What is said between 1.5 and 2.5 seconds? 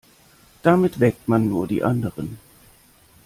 die anderen.